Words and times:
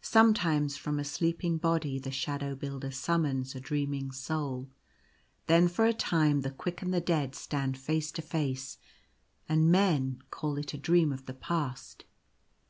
Sometimes 0.00 0.78
from 0.78 0.98
a 0.98 1.04
sleeping 1.04 1.58
body 1.58 1.98
the 1.98 2.10
Shadow 2.10 2.54
Builder 2.54 2.90
summons 2.90 3.54
a 3.54 3.60
dreaming 3.60 4.10
soul; 4.10 4.70
then 5.48 5.68
for 5.68 5.84
a 5.84 5.92
time 5.92 6.40
the 6.40 6.50
quick 6.50 6.80
and 6.80 6.94
the 6.94 7.00
dead 7.02 7.34
stand 7.34 7.76
face 7.76 8.10
to 8.12 8.22
face, 8.22 8.78
and 9.50 9.70
men 9.70 10.22
call 10.30 10.56
it 10.56 10.72
a 10.72 10.78
dream 10.78 11.12
of 11.12 11.26
the 11.26 11.34
Past. 11.34 12.06